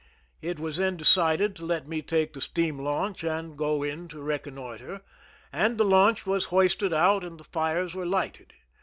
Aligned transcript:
It 0.41 0.59
was 0.59 0.77
then 0.77 0.97
decided 0.97 1.55
to 1.57 1.65
let 1.67 1.87
me 1.87 2.01
take 2.01 2.33
the 2.33 2.41
steam 2.41 2.79
launch 2.79 3.23
and 3.23 3.55
go 3.55 3.83
in 3.83 4.07
to 4.07 4.19
reconnoiter, 4.19 5.01
and 5.53 5.77
the 5.77 5.85
launch 5.85 6.25
was 6.25 6.45
hoisted 6.45 6.91
out 6.91 7.23
and 7.23 7.39
the 7.39 7.43
fires 7.43 7.93
were 7.93 8.07
lighted. 8.07 8.53